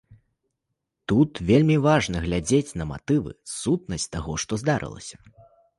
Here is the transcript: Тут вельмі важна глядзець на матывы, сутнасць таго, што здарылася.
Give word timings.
Тут 1.11 1.33
вельмі 1.51 1.77
важна 1.87 2.17
глядзець 2.25 2.75
на 2.83 2.89
матывы, 2.93 3.31
сутнасць 3.61 4.11
таго, 4.19 4.31
што 4.47 4.53
здарылася. 4.65 5.15